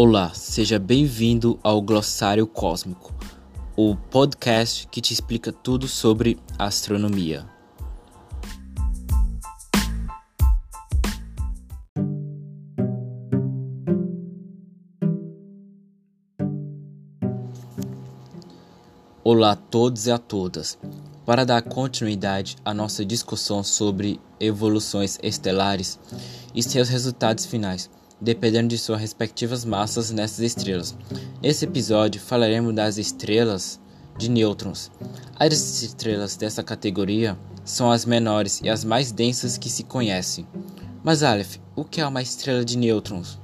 [0.00, 3.12] Olá, seja bem-vindo ao Glossário Cósmico,
[3.76, 7.44] o podcast que te explica tudo sobre astronomia.
[19.24, 20.78] Olá a todos e a todas.
[21.26, 25.98] Para dar continuidade à nossa discussão sobre evoluções estelares
[26.54, 27.90] e seus resultados finais,
[28.20, 30.96] dependendo de suas respectivas massas nessas estrelas.
[31.42, 33.80] Nesse episódio falaremos das estrelas
[34.16, 34.90] de nêutrons.
[35.38, 40.46] As estrelas dessa categoria são as menores e as mais densas que se conhecem.
[41.02, 43.38] Mas Aleph, o que é uma estrela de nêutrons?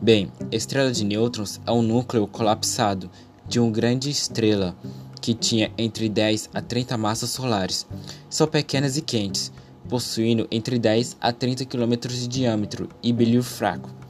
[0.00, 3.10] Bem, estrela de nêutrons é um núcleo colapsado
[3.48, 4.76] de uma grande estrela
[5.20, 7.86] que tinha entre 10 a 30 massas solares.
[8.30, 9.52] São pequenas e quentes,
[9.88, 14.03] possuindo entre 10 a 30 km de diâmetro e brilho fraco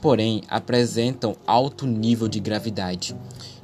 [0.00, 3.14] porém apresentam alto nível de gravidade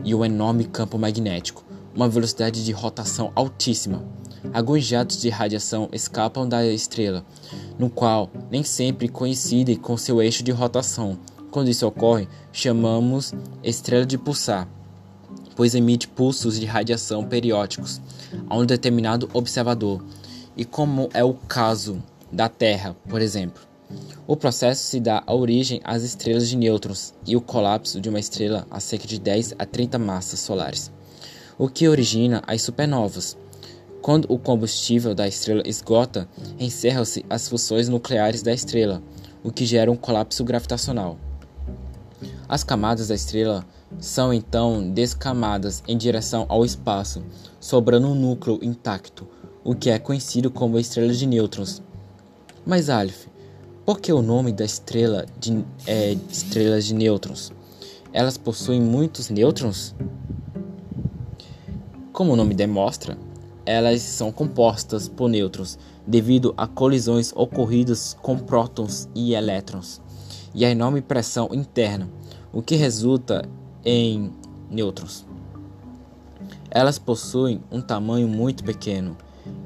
[0.05, 4.05] e um enorme campo magnético, uma velocidade de rotação altíssima.
[4.53, 7.25] Alguns jatos de radiação escapam da estrela,
[7.79, 11.19] no qual nem sempre coincidem com seu eixo de rotação.
[11.51, 13.33] Quando isso ocorre, chamamos
[13.65, 14.69] estrela de pulsar,
[15.57, 18.01] pois emite pulsos de radiação periódicos
[18.49, 20.05] a um determinado observador,
[20.57, 23.63] e como é o caso da Terra, por exemplo.
[24.27, 28.19] O processo se dá a origem às estrelas de nêutrons e o colapso de uma
[28.19, 30.91] estrela a cerca de 10 a 30 massas solares,
[31.57, 33.37] o que origina as supernovas.
[34.03, 39.03] Quando o combustível da estrela esgota, encerram-se as fusões nucleares da estrela,
[39.43, 41.19] o que gera um colapso gravitacional.
[42.49, 43.65] As camadas da estrela
[43.99, 47.25] são então descamadas em direção ao espaço,
[47.61, 49.27] sobrando um núcleo intacto,
[49.65, 51.83] o que é conhecido como estrela de nêutrons.
[52.65, 53.27] Mas Aleph,
[53.87, 57.53] por que o nome da estrela de é, estrelas de nêutrons?
[58.13, 59.95] Elas possuem muitos nêutrons?
[62.13, 63.17] Como o nome demonstra,
[63.65, 70.01] elas são compostas por nêutrons devido a colisões ocorridas com prótons e elétrons
[70.53, 72.09] e a enorme pressão interna,
[72.53, 73.49] o que resulta
[73.85, 74.33] em
[74.69, 75.25] nêutrons.
[76.73, 79.17] Elas possuem um tamanho muito pequeno,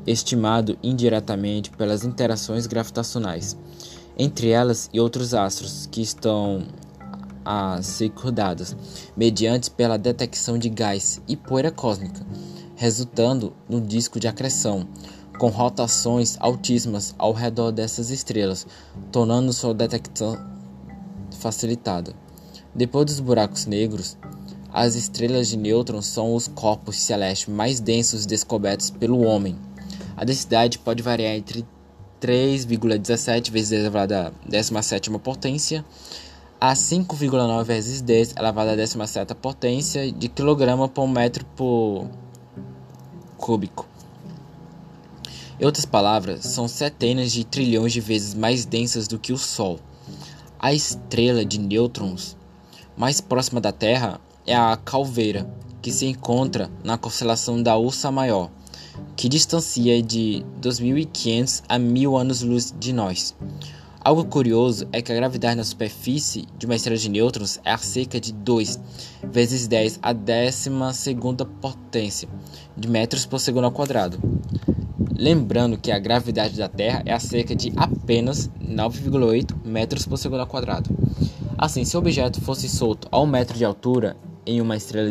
[0.06, 3.56] estimado indiretamente pelas interações gravitacionais
[4.20, 6.66] entre elas e outros astros que estão
[7.42, 8.76] a ser rodadas,
[9.16, 12.20] mediante pela detecção de gás e poeira cósmica,
[12.76, 14.86] resultando no disco de acreção,
[15.38, 18.66] com rotações altíssimas ao redor dessas estrelas,
[19.10, 20.36] tornando sua detecção
[21.38, 22.12] facilitada.
[22.74, 24.18] Depois dos buracos negros,
[24.70, 29.56] as estrelas de nêutrons são os corpos celestes mais densos descobertos pelo homem.
[30.14, 31.64] A densidade pode variar entre
[32.20, 35.84] 3,17 vezes 10 elevado à 17 potência
[36.60, 42.06] a 5,9 vezes 10 elevado à 17 potência de quilograma por metro por
[43.38, 43.88] cúbico.
[45.58, 49.80] Em outras palavras, são centenas de trilhões de vezes mais densas do que o Sol.
[50.58, 52.36] A estrela de nêutrons
[52.96, 55.48] mais próxima da Terra é a Calveira,
[55.80, 58.50] que se encontra na constelação da Ursa Maior
[59.16, 63.34] que distancia de 2.500 a 1.000 anos-luz de nós.
[64.02, 67.76] Algo curioso é que a gravidade na superfície de uma estrela de nêutrons é a
[67.76, 68.80] cerca de 2
[69.30, 72.26] vezes 10 a décima segunda potência
[72.74, 74.18] de metros por segundo ao quadrado.
[75.14, 80.40] Lembrando que a gravidade da Terra é a cerca de apenas 9,8 metros por segundo
[80.40, 80.88] ao quadrado.
[81.58, 85.10] Assim, se o objeto fosse solto a um metro de altura em uma estrela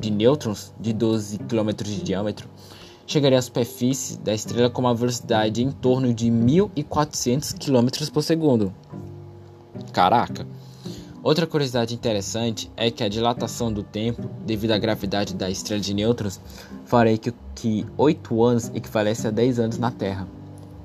[0.00, 2.48] de nêutrons de 12 km de diâmetro,
[3.12, 8.72] chegaria à superfície da estrela com uma velocidade em torno de 1.400 km por segundo.
[9.92, 10.46] Caraca!
[11.22, 15.92] Outra curiosidade interessante é que a dilatação do tempo, devido à gravidade da estrela de
[15.92, 16.40] nêutrons,
[16.86, 20.26] faria que, que 8 anos equivalesse a 10 anos na Terra.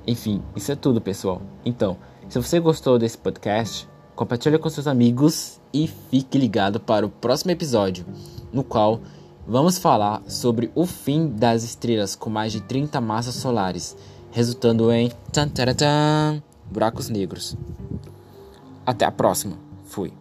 [0.07, 1.41] Enfim, isso é tudo, pessoal.
[1.63, 1.95] Então,
[2.27, 7.51] se você gostou desse podcast, compartilhe com seus amigos e fique ligado para o próximo
[7.51, 8.05] episódio,
[8.51, 8.99] no qual
[9.47, 13.95] Vamos falar sobre o fim das estrelas com mais de 30 massas solares,
[14.31, 17.55] resultando em tan, tan, tan, buracos negros.
[18.83, 19.55] Até a próxima.
[19.85, 20.11] Fui.